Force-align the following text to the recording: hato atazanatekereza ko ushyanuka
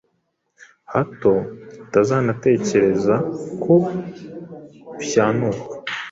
hato 0.93 1.33
atazanatekereza 1.83 3.15
ko 3.63 3.73
ushyanuka 4.99 5.65